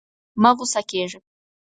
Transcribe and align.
مه 0.41 0.51
غوسه 0.57 0.81
کېږه! 0.89 1.19